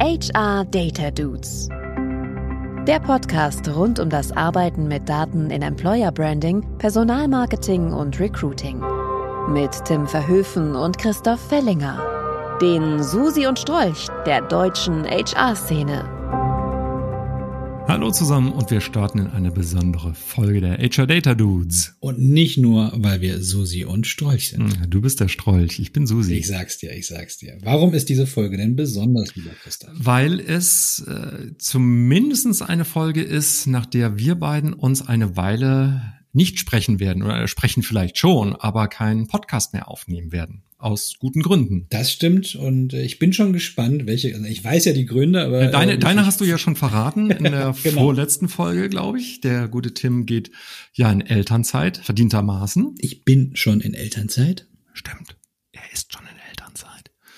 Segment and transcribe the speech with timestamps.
[0.00, 1.68] HR Data Dudes.
[2.86, 8.80] Der Podcast rund um das Arbeiten mit Daten in Employer Branding, Personalmarketing und Recruiting.
[9.48, 12.00] Mit Tim Verhöfen und Christoph Fellinger.
[12.62, 16.17] Den Susi und Strolch der deutschen HR-Szene.
[17.98, 21.96] Hallo zusammen und wir starten in eine besondere Folge der HR Data Dudes.
[21.98, 24.72] Und nicht nur, weil wir Susi und Strolch sind.
[24.72, 26.34] Hm, du bist der Strolch, ich bin Susi.
[26.34, 27.58] Ich sag's dir, ich sag's dir.
[27.60, 29.90] Warum ist diese Folge denn besonders, lieber Christoph?
[29.94, 36.60] Weil es äh, zumindest eine Folge ist, nach der wir beiden uns eine Weile nicht
[36.60, 41.86] sprechen werden oder sprechen vielleicht schon, aber keinen Podcast mehr aufnehmen werden aus guten Gründen.
[41.90, 45.42] Das stimmt und äh, ich bin schon gespannt, welche, also ich weiß ja die Gründe,
[45.42, 45.66] aber.
[45.66, 48.00] Deine, äh, deine hast du ja schon verraten in der genau.
[48.00, 49.40] vorletzten Folge, glaube ich.
[49.40, 50.52] Der gute Tim geht
[50.92, 52.94] ja in Elternzeit, verdientermaßen.
[52.98, 54.68] Ich bin schon in Elternzeit.
[54.92, 55.36] Stimmt.
[55.72, 56.37] Er ist schon in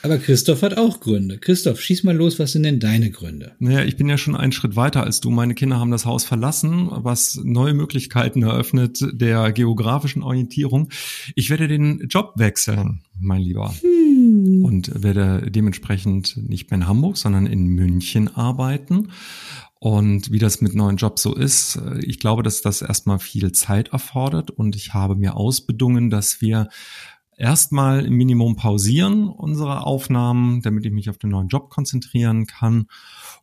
[0.03, 1.39] aber Christoph hat auch Gründe.
[1.39, 3.53] Christoph, schieß mal los, was sind denn deine Gründe?
[3.59, 5.31] Naja, ich bin ja schon einen Schritt weiter als du.
[5.31, 10.89] Meine Kinder haben das Haus verlassen, was neue Möglichkeiten eröffnet der geografischen Orientierung.
[11.35, 13.74] Ich werde den Job wechseln, mein Lieber.
[13.80, 14.65] Hm.
[14.65, 19.09] Und werde dementsprechend nicht mehr in Hamburg, sondern in München arbeiten.
[19.80, 23.89] Und wie das mit neuen Jobs so ist, ich glaube, dass das erstmal viel Zeit
[23.89, 26.69] erfordert und ich habe mir ausbedungen, dass wir
[27.41, 32.87] erstmal im Minimum pausieren unsere Aufnahmen, damit ich mich auf den neuen Job konzentrieren kann.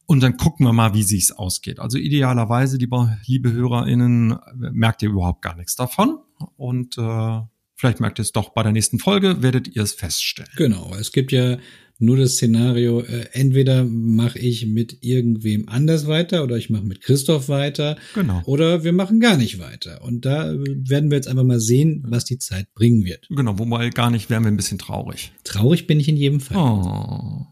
[0.05, 1.79] Und dann gucken wir mal, wie sich's ausgeht.
[1.79, 6.19] Also idealerweise, liebe, liebe HörerInnen, merkt ihr überhaupt gar nichts davon.
[6.55, 7.41] Und äh,
[7.75, 10.51] vielleicht merkt ihr es doch bei der nächsten Folge, werdet ihr es feststellen.
[10.55, 11.57] Genau, es gibt ja
[11.99, 17.01] nur das Szenario, äh, entweder mache ich mit irgendwem anders weiter oder ich mache mit
[17.01, 17.97] Christoph weiter.
[18.13, 18.41] Genau.
[18.45, 20.03] Oder wir machen gar nicht weiter.
[20.03, 23.27] Und da äh, werden wir jetzt einfach mal sehen, was die Zeit bringen wird.
[23.29, 25.31] Genau, wobei gar nicht wären wir ein bisschen traurig.
[25.43, 26.57] Traurig bin ich in jedem Fall.
[26.57, 27.45] Oh.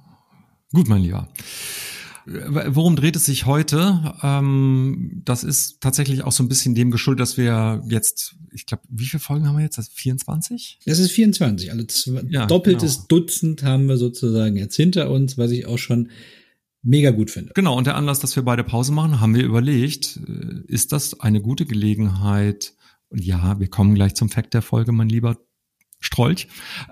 [0.73, 1.29] Gut, mein Lieber.
[2.25, 4.15] Worum dreht es sich heute?
[4.23, 8.83] Ähm, das ist tatsächlich auch so ein bisschen dem geschuldet, dass wir jetzt, ich glaube,
[8.89, 9.77] wie viele Folgen haben wir jetzt?
[9.77, 10.79] Das 24?
[10.85, 11.71] Das ist 24.
[11.71, 13.05] Also ja, doppeltes genau.
[13.09, 16.09] Dutzend haben wir sozusagen jetzt hinter uns, was ich auch schon
[16.81, 17.51] mega gut finde.
[17.53, 21.19] Genau, und der Anlass, dass wir beide Pause machen, haben wir überlegt, äh, ist das
[21.19, 22.73] eine gute Gelegenheit?
[23.09, 25.37] Und ja, wir kommen gleich zum Fakt der Folge, mein lieber
[25.99, 26.47] Strolch.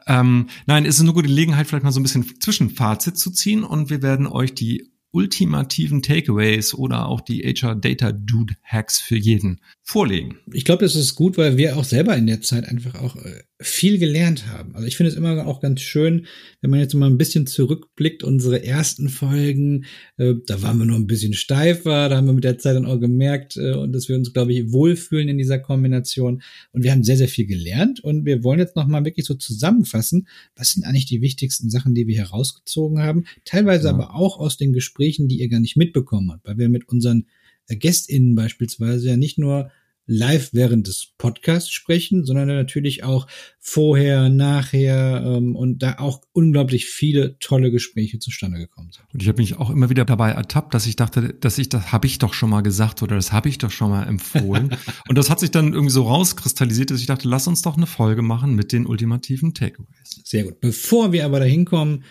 [0.07, 3.63] Ähm, nein, ist es eine gute Gelegenheit, vielleicht mal so ein bisschen Zwischenfazit zu ziehen
[3.63, 9.15] und wir werden euch die ultimativen Takeaways oder auch die HR Data Dude Hacks für
[9.15, 10.39] jeden vorlegen.
[10.51, 13.43] Ich glaube, das ist gut, weil wir auch selber in der Zeit einfach auch äh,
[13.63, 14.75] viel gelernt haben.
[14.75, 16.27] Also ich finde es immer auch ganz schön,
[16.61, 19.85] wenn man jetzt mal ein bisschen zurückblickt, unsere ersten Folgen,
[20.17, 22.85] äh, da waren wir nur ein bisschen steifer, da haben wir mit der Zeit dann
[22.85, 26.41] auch gemerkt äh, und dass wir uns, glaube ich, wohlfühlen in dieser Kombination.
[26.71, 30.27] Und wir haben sehr, sehr viel gelernt und wir wollen jetzt nochmal wirklich so zusammenfassen,
[30.55, 33.93] was sind eigentlich die wichtigsten Sachen, die wir herausgezogen haben, teilweise ja.
[33.93, 37.27] aber auch aus den Gesprächen, die ihr gar nicht mitbekommen habt, weil wir mit unseren
[37.67, 39.71] äh, GästInnen beispielsweise ja nicht nur
[40.05, 43.27] live während des Podcasts sprechen, sondern natürlich auch
[43.59, 49.05] vorher, nachher ähm, und da auch unglaublich viele tolle Gespräche zustande gekommen sind.
[49.13, 51.91] Und ich habe mich auch immer wieder dabei ertappt, dass ich dachte, dass ich das
[51.91, 54.75] habe ich doch schon mal gesagt oder das habe ich doch schon mal empfohlen.
[55.07, 57.87] und das hat sich dann irgendwie so rauskristallisiert, dass ich dachte, lass uns doch eine
[57.87, 60.21] Folge machen mit den ultimativen Takeaways.
[60.25, 60.59] Sehr gut.
[60.59, 62.03] Bevor wir aber dahin kommen,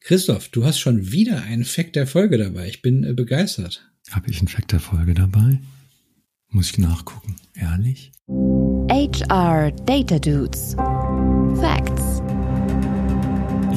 [0.00, 2.68] Christoph, du hast schon wieder einen Fact der Folge dabei.
[2.68, 3.88] Ich bin äh, begeistert.
[4.10, 5.60] Habe ich einen Fact der Folge dabei?
[6.54, 7.34] Muss ich nachgucken.
[7.56, 8.12] Ehrlich?
[8.28, 10.76] HR Data Dudes.
[11.56, 12.22] Facts.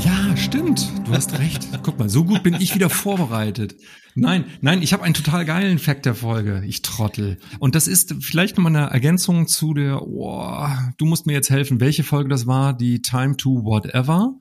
[0.06, 0.88] Ja, stimmt.
[1.04, 1.68] Du hast recht.
[1.82, 3.78] Guck mal, so gut bin ich wieder vorbereitet.
[4.14, 6.64] Nein, nein, ich habe einen total geilen Fact der Folge.
[6.68, 7.40] Ich trottel.
[7.58, 10.68] Und das ist vielleicht nochmal eine Ergänzung zu der, oh,
[10.98, 14.36] du musst mir jetzt helfen, welche Folge das war, die Time to Whatever.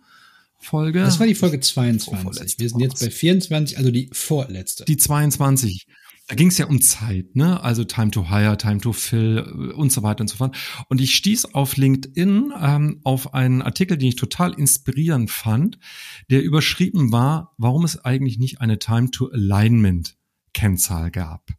[0.59, 1.01] Folge.
[1.01, 2.59] Das war die Folge 22.
[2.59, 4.85] Wir sind jetzt bei 24, also die vorletzte.
[4.85, 5.87] Die 22.
[6.29, 7.63] Da ging es ja um Zeit, ne?
[7.63, 10.57] Also Time to Hire, Time to Fill äh, und so weiter und so fort.
[10.89, 15.79] Und ich stieß auf LinkedIn ähm, auf einen Artikel, den ich total inspirierend fand,
[16.31, 20.17] der überschrieben war, warum es eigentlich nicht eine Time to Alignment
[20.53, 21.51] Kennzahl gab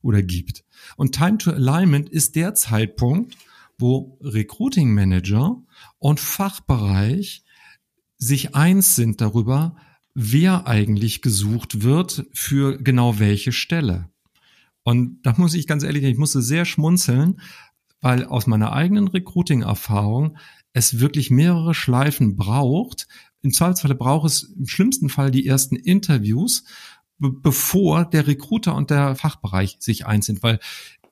[0.00, 0.64] oder gibt.
[0.96, 3.36] Und Time to Alignment ist der Zeitpunkt,
[3.78, 5.62] wo Recruiting Manager
[5.98, 7.42] und Fachbereich
[8.16, 9.76] sich eins sind darüber,
[10.18, 14.08] wer eigentlich gesucht wird für genau welche Stelle.
[14.82, 17.38] Und da muss ich ganz ehrlich, ich musste sehr schmunzeln,
[18.00, 20.38] weil aus meiner eigenen Recruiting-Erfahrung
[20.72, 23.08] es wirklich mehrere Schleifen braucht.
[23.42, 26.64] Im Zweifelsfall braucht es im schlimmsten Fall die ersten Interviews,
[27.18, 30.60] bevor der Recruiter und der Fachbereich sich eins sind, weil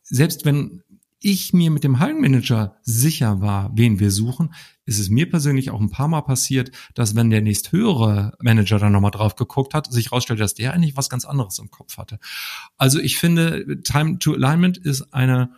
[0.02, 0.82] selbst wenn
[1.24, 4.54] ich mir mit dem Hiring Manager sicher war, wen wir suchen,
[4.84, 8.92] ist es mir persönlich auch ein paar Mal passiert, dass wenn der nächsthöhere Manager dann
[8.92, 12.18] nochmal drauf geguckt hat, sich rausstellt, dass der eigentlich was ganz anderes im Kopf hatte.
[12.76, 15.50] Also ich finde, Time to Alignment ist eine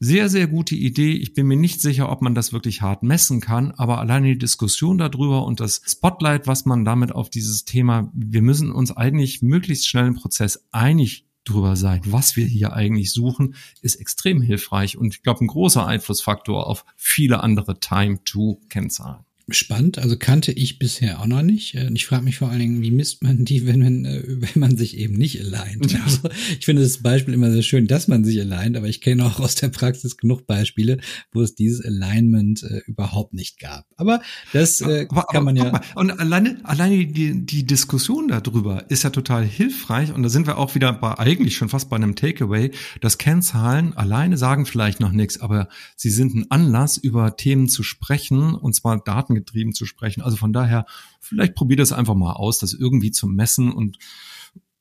[0.00, 1.12] sehr, sehr gute Idee.
[1.12, 4.38] Ich bin mir nicht sicher, ob man das wirklich hart messen kann, aber alleine die
[4.38, 9.42] Diskussion darüber und das Spotlight, was man damit auf dieses Thema, wir müssen uns eigentlich
[9.42, 14.96] möglichst schnell im Prozess einig drüber sein, was wir hier eigentlich suchen, ist extrem hilfreich
[14.96, 19.24] und ich glaube ein großer Einflussfaktor auf viele andere Time-to-Kennzahlen
[19.54, 21.74] spannend, also kannte ich bisher auch noch nicht.
[21.74, 24.60] Und ich frage mich vor allen Dingen, wie misst man die, wenn man, äh, wenn
[24.60, 25.92] man sich eben nicht aligned?
[25.92, 26.00] Ja.
[26.04, 29.24] Also ich finde das Beispiel immer sehr schön, dass man sich aligned, aber ich kenne
[29.24, 30.98] auch aus der Praxis genug Beispiele,
[31.32, 33.86] wo es dieses Alignment äh, überhaupt nicht gab.
[33.96, 34.20] Aber
[34.52, 35.80] das äh, aber, kann man ja.
[35.94, 40.58] Und alleine, alleine die, die Diskussion darüber ist ja total hilfreich und da sind wir
[40.58, 42.70] auch wieder bei, eigentlich schon fast bei einem Takeaway,
[43.00, 47.82] dass Kennzahlen alleine sagen vielleicht noch nichts, aber sie sind ein Anlass, über Themen zu
[47.82, 50.22] sprechen und zwar Daten getrieben zu sprechen.
[50.22, 50.86] Also von daher,
[51.20, 53.98] vielleicht probiert es einfach mal aus, das irgendwie zu messen und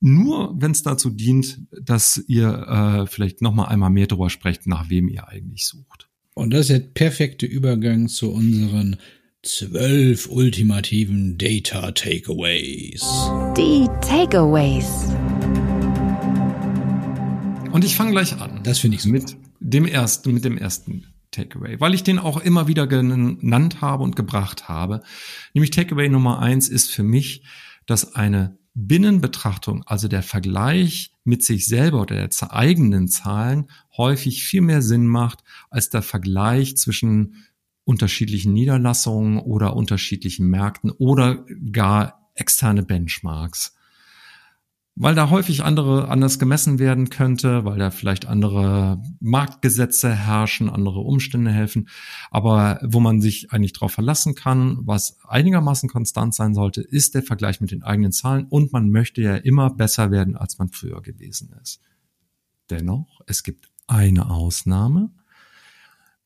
[0.01, 4.65] nur wenn es dazu dient, dass ihr äh, vielleicht noch mal einmal mehr darüber sprecht,
[4.65, 6.07] nach wem ihr eigentlich sucht.
[6.35, 8.95] Und das ist der perfekte Übergang zu unseren
[9.43, 13.01] zwölf ultimativen Data Takeaways.
[13.57, 14.87] Die Takeaways.
[17.71, 18.61] Und ich fange gleich an.
[18.63, 19.09] Das finde ich so.
[19.09, 24.03] Mit dem ersten, mit dem ersten Takeaway, weil ich den auch immer wieder genannt habe
[24.03, 25.01] und gebracht habe.
[25.53, 27.43] Nämlich Takeaway Nummer eins ist für mich,
[27.85, 34.61] dass eine Binnenbetrachtung, also der Vergleich mit sich selber oder der eigenen Zahlen häufig viel
[34.61, 37.45] mehr Sinn macht als der Vergleich zwischen
[37.83, 43.75] unterschiedlichen Niederlassungen oder unterschiedlichen Märkten oder gar externe Benchmarks
[44.99, 50.99] weil da häufig andere anders gemessen werden könnte, weil da vielleicht andere Marktgesetze herrschen, andere
[50.99, 51.87] Umstände helfen,
[52.31, 57.23] aber wo man sich eigentlich darauf verlassen kann, was einigermaßen konstant sein sollte, ist der
[57.23, 61.01] Vergleich mit den eigenen Zahlen und man möchte ja immer besser werden, als man früher
[61.01, 61.79] gewesen ist.
[62.69, 65.11] Dennoch, es gibt eine Ausnahme,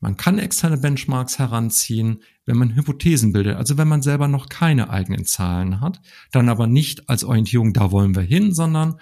[0.03, 4.89] man kann externe Benchmarks heranziehen, wenn man Hypothesen bildet, also wenn man selber noch keine
[4.89, 6.01] eigenen Zahlen hat,
[6.33, 8.99] dann aber nicht als Orientierung, da wollen wir hin, sondern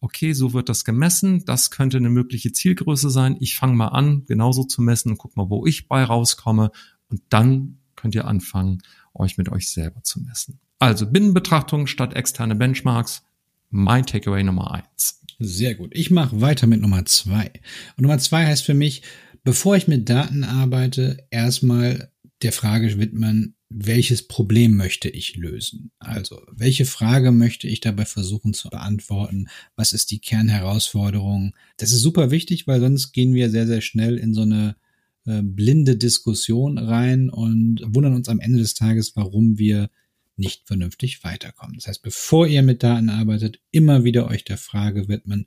[0.00, 4.24] okay, so wird das gemessen, das könnte eine mögliche Zielgröße sein, ich fange mal an,
[4.26, 6.72] genauso zu messen und guck mal, wo ich bei rauskomme
[7.08, 8.82] und dann könnt ihr anfangen,
[9.14, 10.58] euch mit euch selber zu messen.
[10.80, 13.22] Also Binnenbetrachtung statt externe Benchmarks,
[13.70, 15.20] mein Takeaway Nummer eins.
[15.38, 15.90] Sehr gut.
[15.94, 17.52] Ich mache weiter mit Nummer zwei.
[17.96, 19.02] Und Nummer zwei heißt für mich,
[19.44, 22.12] bevor ich mit Daten arbeite, erstmal
[22.42, 25.92] der Frage widmen, welches Problem möchte ich lösen?
[25.98, 29.48] Also, welche Frage möchte ich dabei versuchen zu beantworten?
[29.76, 31.54] Was ist die Kernherausforderung?
[31.78, 34.76] Das ist super wichtig, weil sonst gehen wir sehr, sehr schnell in so eine
[35.24, 39.88] äh, blinde Diskussion rein und wundern uns am Ende des Tages, warum wir
[40.36, 41.76] nicht vernünftig weiterkommen.
[41.76, 45.46] Das heißt, bevor ihr mit Daten arbeitet, immer wieder euch der Frage widmen,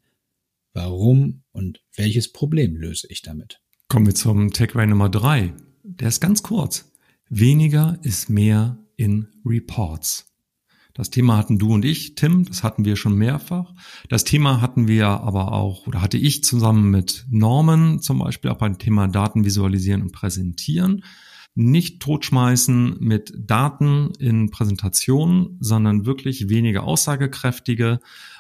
[0.74, 3.62] warum und welches Problem löse ich damit?
[3.88, 5.54] Kommen wir zum Takeaway Nummer drei.
[5.84, 6.92] Der ist ganz kurz.
[7.30, 10.34] Weniger ist mehr in Reports.
[10.96, 13.74] Das Thema hatten du und ich, Tim, das hatten wir schon mehrfach.
[14.10, 18.58] Das Thema hatten wir aber auch, oder hatte ich zusammen mit Norman zum Beispiel auch
[18.58, 21.04] beim Thema Daten visualisieren und präsentieren.
[21.54, 28.00] Nicht totschmeißen mit Daten in Präsentationen, sondern wirklich weniger aussagekräftige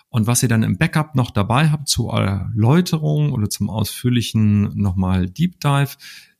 [0.09, 5.29] und was ihr dann im Backup noch dabei habt zur Erläuterung oder zum ausführlichen nochmal
[5.29, 5.95] Deep Dive,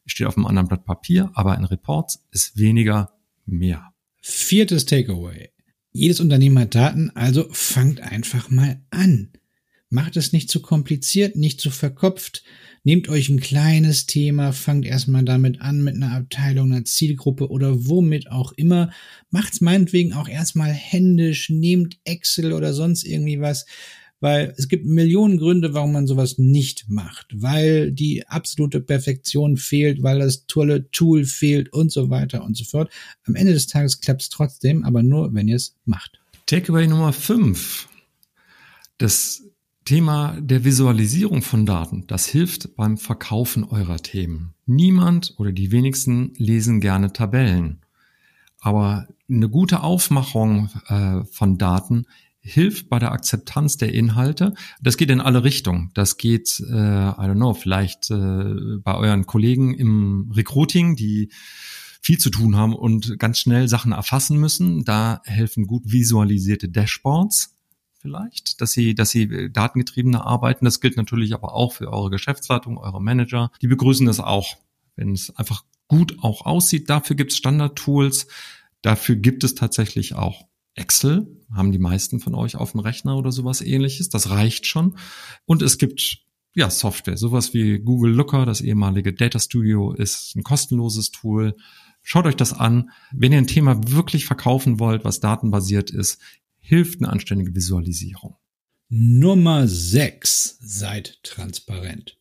[0.06, 3.12] steht auf einem anderen Blatt Papier, aber in Reports ist weniger
[3.46, 3.92] mehr.
[4.22, 5.50] Viertes Takeaway.
[5.92, 9.32] Jedes Unternehmen hat Daten, also fangt einfach mal an.
[9.90, 12.44] Macht es nicht zu kompliziert, nicht zu verkopft.
[12.86, 17.88] Nehmt euch ein kleines Thema, fangt erstmal damit an mit einer Abteilung, einer Zielgruppe oder
[17.88, 18.92] womit auch immer.
[19.32, 23.66] Macht's meinetwegen auch erstmal händisch, nehmt Excel oder sonst irgendwie was,
[24.20, 30.04] weil es gibt Millionen Gründe, warum man sowas nicht macht, weil die absolute Perfektion fehlt,
[30.04, 32.92] weil das tolle Tool fehlt und so weiter und so fort.
[33.24, 36.20] Am Ende des Tages klappt's trotzdem, aber nur, wenn ihr es macht.
[36.46, 37.90] Takeaway Nummer 5.
[39.00, 39.42] Das
[39.86, 44.56] Thema der Visualisierung von Daten, das hilft beim Verkaufen eurer Themen.
[44.66, 47.82] Niemand oder die wenigsten lesen gerne Tabellen.
[48.60, 52.08] Aber eine gute Aufmachung äh, von Daten
[52.40, 54.56] hilft bei der Akzeptanz der Inhalte.
[54.82, 55.92] Das geht in alle Richtungen.
[55.94, 61.30] Das geht, äh, I don't know, vielleicht äh, bei euren Kollegen im Recruiting, die
[62.02, 64.84] viel zu tun haben und ganz schnell Sachen erfassen müssen.
[64.84, 67.55] Da helfen gut visualisierte Dashboards
[68.06, 70.66] vielleicht, dass sie, dass sie datengetriebener arbeiten.
[70.66, 73.52] Das gilt natürlich aber auch für eure Geschäftsleitung, eure Manager.
[73.64, 74.58] Die begrüßen das auch,
[74.96, 76.88] wenn es einfach gut auch aussieht.
[76.88, 78.28] Dafür gibt es Standard-Tools.
[78.84, 80.46] Dafür gibt es tatsächlich auch
[80.76, 84.10] Excel, haben die meisten von euch auf dem Rechner oder sowas ähnliches.
[84.10, 84.98] Das reicht schon.
[85.46, 86.20] Und es gibt
[86.54, 91.56] ja Software, sowas wie Google Looker, das ehemalige Data Studio ist ein kostenloses Tool.
[92.04, 92.92] Schaut euch das an.
[93.12, 96.22] Wenn ihr ein Thema wirklich verkaufen wollt, was datenbasiert ist,
[96.66, 98.36] hilft eine anständige Visualisierung.
[98.90, 100.58] Nummer 6.
[100.62, 102.18] Seid transparent.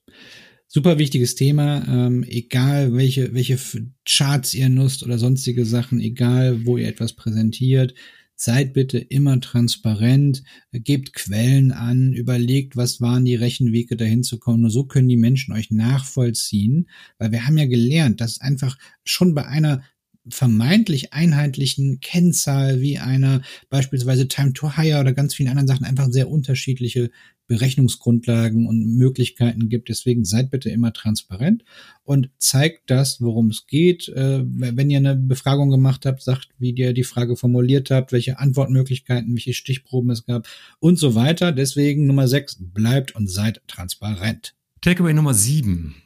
[0.67, 3.59] Super wichtiges Thema, ähm, egal welche, welche
[4.05, 7.95] Charts ihr nutzt oder sonstige Sachen, egal wo ihr etwas präsentiert,
[8.35, 14.63] seid bitte immer transparent, gebt Quellen an, überlegt, was waren die Rechenwege dahin zu kommen.
[14.63, 19.35] Nur so können die Menschen euch nachvollziehen, weil wir haben ja gelernt, dass einfach schon
[19.35, 19.85] bei einer
[20.29, 26.09] vermeintlich einheitlichen Kennzahl wie einer beispielsweise Time to Hire oder ganz vielen anderen Sachen einfach
[26.11, 27.11] sehr unterschiedliche
[27.47, 29.89] Berechnungsgrundlagen und Möglichkeiten gibt.
[29.89, 31.63] Deswegen seid bitte immer transparent
[32.03, 34.09] und zeigt das, worum es geht.
[34.09, 38.39] Äh, wenn ihr eine Befragung gemacht habt, sagt, wie ihr die Frage formuliert habt, welche
[38.39, 41.53] Antwortmöglichkeiten, welche Stichproben es gab und so weiter.
[41.53, 44.55] Deswegen Nummer sechs, bleibt und seid transparent.
[44.81, 45.97] Takeaway Nummer sieben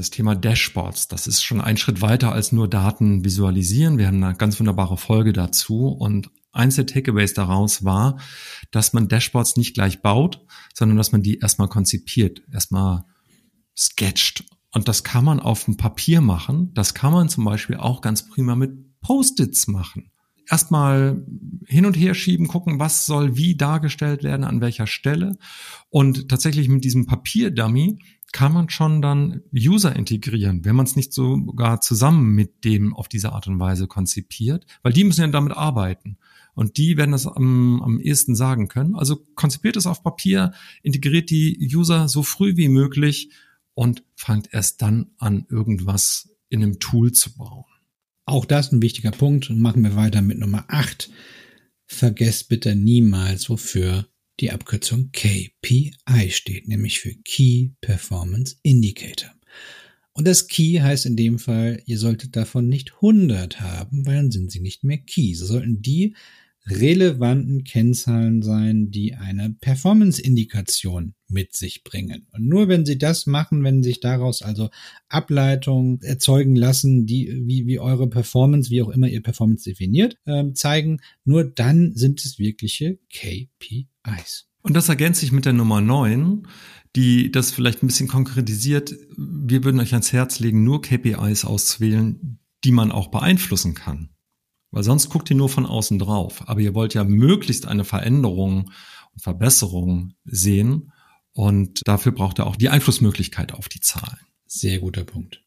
[0.00, 1.08] das Thema Dashboards.
[1.08, 3.98] Das ist schon ein Schritt weiter als nur Daten visualisieren.
[3.98, 8.18] Wir haben eine ganz wunderbare Folge dazu und eins der Takeaways daraus war,
[8.70, 13.04] dass man Dashboards nicht gleich baut, sondern dass man die erstmal konzipiert, erstmal
[13.76, 14.44] sketcht.
[14.72, 16.72] Und das kann man auf dem Papier machen.
[16.72, 20.10] Das kann man zum Beispiel auch ganz prima mit Post-its machen.
[20.48, 21.26] Erstmal
[21.66, 25.36] hin und her schieben, gucken, was soll wie dargestellt werden, an welcher Stelle.
[25.90, 27.98] Und tatsächlich mit diesem Papier-Dummy
[28.32, 33.08] kann man schon dann User integrieren, wenn man es nicht sogar zusammen mit dem auf
[33.08, 36.18] diese Art und Weise konzipiert, weil die müssen ja damit arbeiten.
[36.54, 38.94] Und die werden das am, am ehesten sagen können.
[38.94, 43.30] Also konzipiert es auf Papier, integriert die User so früh wie möglich
[43.74, 47.64] und fangt erst dann an, irgendwas in einem Tool zu bauen.
[48.26, 49.50] Auch das ein wichtiger Punkt.
[49.50, 51.10] Machen wir weiter mit Nummer 8.
[51.86, 54.06] Vergesst bitte niemals, wofür
[54.40, 59.30] die Abkürzung KPI steht, nämlich für Key Performance Indicator.
[60.12, 64.30] Und das Key heißt in dem Fall, ihr solltet davon nicht 100 haben, weil dann
[64.30, 65.34] sind sie nicht mehr Key.
[65.34, 66.14] So sollten die
[66.66, 72.26] relevanten Kennzahlen sein, die eine Performance-Indikation mit sich bringen.
[72.32, 74.68] Und nur wenn Sie das machen, wenn sich daraus also
[75.08, 80.52] Ableitungen erzeugen lassen, die wie, wie eure Performance, wie auch immer ihr Performance definiert, äh,
[80.52, 82.98] zeigen, nur dann sind es wirkliche
[84.04, 84.46] KPIs.
[84.62, 86.46] Und das ergänzt sich mit der Nummer 9,
[86.96, 88.94] die das vielleicht ein bisschen konkretisiert.
[89.16, 94.10] Wir würden euch ans Herz legen, nur KPIs auszuwählen, die man auch beeinflussen kann.
[94.70, 96.48] Weil sonst guckt ihr nur von außen drauf.
[96.48, 98.70] Aber ihr wollt ja möglichst eine Veränderung
[99.12, 100.92] und Verbesserung sehen.
[101.32, 104.18] Und dafür braucht ihr auch die Einflussmöglichkeit auf die Zahlen.
[104.46, 105.42] Sehr guter Punkt.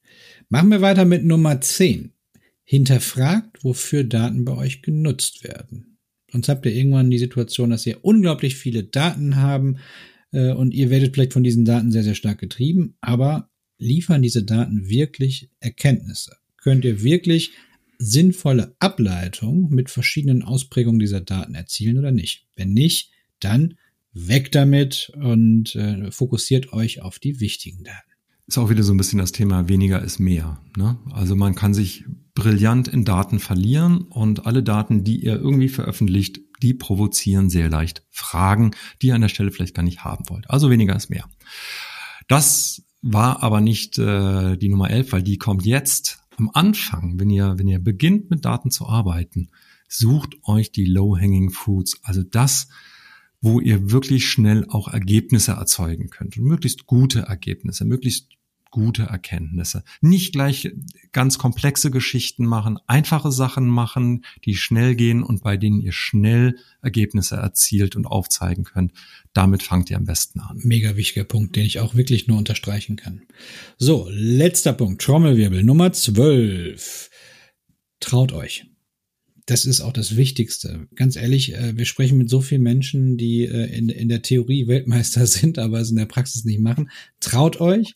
[0.49, 2.13] Machen wir weiter mit Nummer 10.
[2.63, 5.92] Hinterfragt, wofür Daten bei euch genutzt werden.
[6.33, 9.77] Sonst habt ihr irgendwann die Situation, dass ihr unglaublich viele Daten haben
[10.31, 14.43] äh, und ihr werdet vielleicht von diesen Daten sehr, sehr stark getrieben, aber liefern diese
[14.43, 16.35] Daten wirklich Erkenntnisse?
[16.57, 17.51] Könnt ihr wirklich
[17.99, 22.47] sinnvolle Ableitung mit verschiedenen Ausprägungen dieser Daten erzielen oder nicht.
[22.55, 23.75] Wenn nicht, dann
[24.13, 28.11] weg damit und äh, fokussiert euch auf die wichtigen Daten.
[28.47, 30.59] Ist auch wieder so ein bisschen das Thema weniger ist mehr.
[30.75, 30.97] Ne?
[31.11, 36.41] Also man kann sich brillant in Daten verlieren und alle Daten, die ihr irgendwie veröffentlicht,
[36.61, 38.71] die provozieren sehr leicht Fragen,
[39.01, 40.49] die ihr an der Stelle vielleicht gar nicht haben wollt.
[40.49, 41.29] Also weniger ist mehr.
[42.27, 47.29] Das war aber nicht äh, die Nummer 11, weil die kommt jetzt am Anfang, wenn
[47.29, 49.49] ihr, wenn ihr beginnt mit Daten zu arbeiten,
[49.87, 52.69] sucht euch die low-hanging fruits, also das,
[53.41, 58.29] wo ihr wirklich schnell auch Ergebnisse erzeugen könnt und möglichst gute Ergebnisse, möglichst
[58.73, 59.83] gute Erkenntnisse.
[60.01, 60.71] Nicht gleich
[61.11, 66.57] ganz komplexe Geschichten machen, einfache Sachen machen, die schnell gehen und bei denen ihr schnell
[66.81, 68.91] Ergebnisse erzielt und aufzeigen könnt.
[69.31, 70.59] Damit fangt ihr am besten an.
[70.63, 73.21] Mega wichtiger Punkt, den ich auch wirklich nur unterstreichen kann.
[73.77, 77.11] So, letzter Punkt, Trommelwirbel Nummer 12.
[77.99, 78.65] Traut euch
[79.45, 80.87] das ist auch das Wichtigste.
[80.95, 84.67] Ganz ehrlich, äh, wir sprechen mit so vielen Menschen, die äh, in, in der Theorie
[84.67, 86.89] Weltmeister sind, aber es in der Praxis nicht machen.
[87.19, 87.95] Traut euch,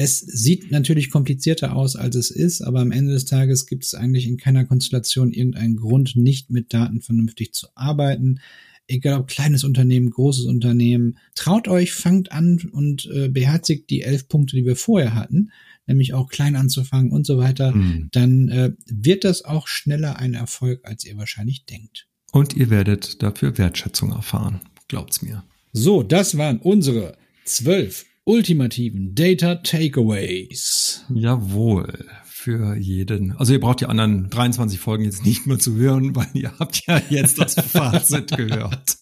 [0.00, 3.94] es sieht natürlich komplizierter aus, als es ist, aber am Ende des Tages gibt es
[3.94, 8.38] eigentlich in keiner Konstellation irgendeinen Grund, nicht mit Daten vernünftig zu arbeiten.
[8.86, 11.18] Egal ob kleines Unternehmen, großes Unternehmen.
[11.34, 15.50] Traut euch, fangt an und äh, beherzigt die elf Punkte, die wir vorher hatten,
[15.88, 17.72] nämlich auch klein anzufangen und so weiter.
[17.72, 18.08] Mhm.
[18.12, 22.06] Dann äh, wird das auch schneller ein Erfolg, als ihr wahrscheinlich denkt.
[22.30, 25.42] Und ihr werdet dafür Wertschätzung erfahren Glaubt's mir.
[25.72, 31.02] So, das waren unsere zwölf ultimativen Data Takeaways.
[31.08, 33.32] Jawohl, für jeden.
[33.32, 36.86] Also ihr braucht die anderen 23 Folgen jetzt nicht mehr zu hören, weil ihr habt
[36.86, 38.98] ja jetzt das Fazit gehört.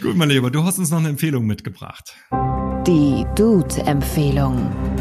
[0.00, 2.14] Gut, mein Lieber, du hast uns noch eine Empfehlung mitgebracht.
[2.86, 4.97] Die Dude-Empfehlung.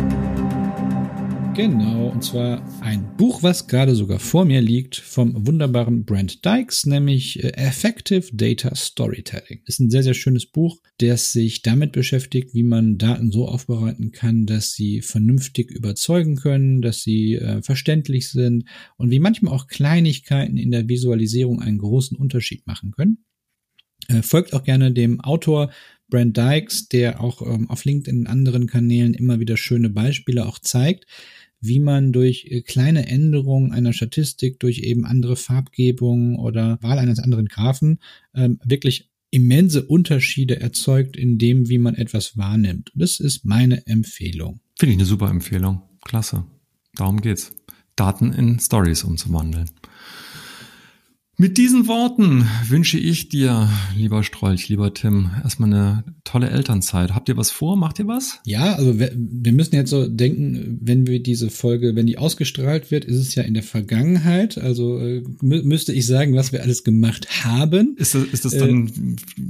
[1.58, 6.86] Genau, und zwar ein Buch, was gerade sogar vor mir liegt, vom wunderbaren Brent Dykes,
[6.86, 9.64] nämlich äh, Effective Data Storytelling.
[9.66, 14.12] Ist ein sehr, sehr schönes Buch, das sich damit beschäftigt, wie man Daten so aufbereiten
[14.12, 18.66] kann, dass sie vernünftig überzeugen können, dass sie äh, verständlich sind
[18.98, 23.26] und wie manchmal auch Kleinigkeiten in der Visualisierung einen großen Unterschied machen können.
[24.10, 25.72] Äh, folgt auch gerne dem Autor
[26.10, 30.60] Brent Dykes, der auch ähm, auf LinkedIn und anderen Kanälen immer wieder schöne Beispiele auch
[30.60, 31.06] zeigt,
[31.60, 37.20] wie man durch äh, kleine Änderungen einer Statistik, durch eben andere Farbgebung oder Wahl eines
[37.20, 38.00] anderen Graphen
[38.36, 42.92] ähm, wirklich immense Unterschiede erzeugt in dem, wie man etwas wahrnimmt.
[42.96, 44.62] Das ist meine Empfehlung.
[44.78, 45.82] Finde ich eine super Empfehlung.
[46.04, 46.46] Klasse.
[46.96, 47.52] Darum geht's.
[47.96, 49.70] Daten in Stories umzuwandeln.
[51.39, 57.13] Mit diesen Worten wünsche ich dir, lieber Strolch, lieber Tim, erstmal eine tolle Elternzeit.
[57.13, 57.77] Habt ihr was vor?
[57.77, 58.39] Macht ihr was?
[58.44, 62.89] Ja, also wir, wir, müssen jetzt so denken, wenn wir diese Folge, wenn die ausgestrahlt
[62.89, 64.58] wird, ist es ja in der Vergangenheit.
[64.58, 67.96] Also äh, mü müsste ich sagen, was wir alles gemacht haben.
[67.98, 68.91] Ist das, ist das dann äh,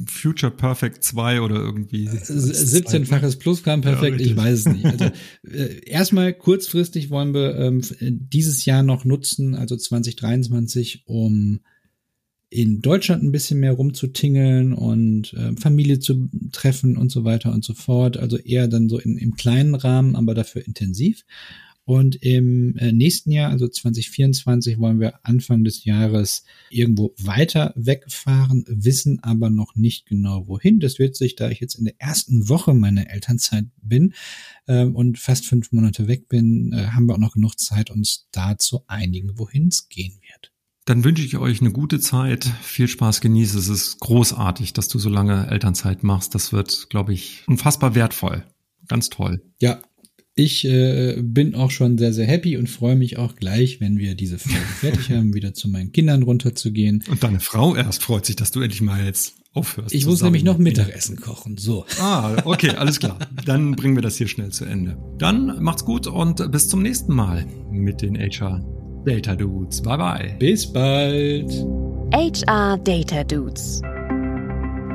[0.08, 2.10] Future Perfect 2 oder irgendwie?
[2.10, 4.86] 17-faches Plusquamperfekt, ja, ich weiß es nicht.
[4.86, 5.06] Also
[5.50, 11.62] äh, erstmal kurzfristig wollen wir ähm, dieses Jahr noch nutzen, also 2023, um
[12.50, 17.66] in Deutschland ein bisschen mehr rumzutingeln und äh, Familie zu treffen und so weiter und
[17.66, 18.18] so fort.
[18.18, 21.26] Also eher dann so in, im kleinen Rahmen, aber dafür intensiv.
[21.88, 28.66] Und im äh, nächsten Jahr, also 2024, wollen wir Anfang des Jahres irgendwo weiter wegfahren,
[28.68, 30.82] wissen aber noch nicht genau wohin.
[30.82, 34.14] Das wird sich, da ich jetzt in der ersten Woche meiner Elternzeit bin
[34.66, 38.28] äh, und fast fünf Monate weg bin, äh, haben wir auch noch genug Zeit, uns
[38.32, 40.52] da zu einigen, wohin es gehen wird.
[40.88, 42.50] Dann wünsche ich euch eine gute Zeit.
[42.62, 43.60] Viel Spaß, genieße.
[43.60, 46.34] Es ist großartig, dass du so lange Elternzeit machst.
[46.34, 48.46] Das wird, glaube ich, unfassbar wertvoll.
[48.88, 49.42] Ganz toll.
[49.60, 49.82] Ja,
[50.34, 54.16] ich äh, bin auch schon sehr, sehr happy und freue mich auch gleich, wenn wir
[54.16, 57.04] diese Folge fertig haben, wieder zu meinen Kindern runterzugehen.
[57.10, 59.94] Und deine Frau erst freut sich, dass du endlich mal jetzt aufhörst.
[59.94, 61.58] Ich muss nämlich noch Mittagessen kochen.
[61.58, 61.86] So.
[62.00, 63.20] Ah, okay, alles klar.
[63.44, 64.98] Dann bringen wir das hier schnell zu Ende.
[65.18, 68.77] Dann macht's gut und bis zum nächsten Mal mit den HR
[69.08, 69.82] Data Dudes.
[69.82, 70.36] Bye bye.
[70.38, 71.50] Bis bald.
[72.12, 73.82] HR Data Dudes.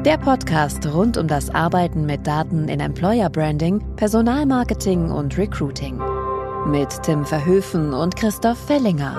[0.05, 5.99] Der Podcast rund um das Arbeiten mit Daten in Employer Branding, Personalmarketing und Recruiting.
[6.67, 9.17] Mit Tim Verhöfen und Christoph Fellinger.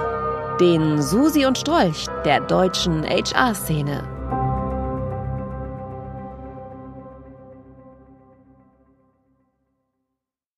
[0.61, 4.03] Den Susi und Strolch der deutschen HR-Szene.